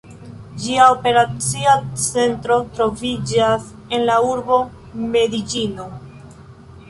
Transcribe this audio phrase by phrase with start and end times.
[0.61, 3.67] Ĝia operacia centro troviĝas
[3.97, 4.57] en la urbo
[5.17, 5.87] Medeĝino.